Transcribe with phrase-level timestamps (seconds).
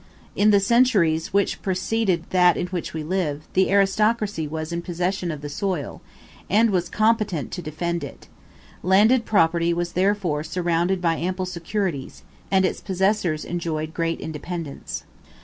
[0.35, 5.29] In the centuries which preceded that in which we live, the aristocracy was in possession
[5.29, 6.01] of the soil,
[6.49, 8.27] and was competent to defend it:
[8.81, 15.03] landed property was therefore surrounded by ample securities, and its possessors enjoyed great independence.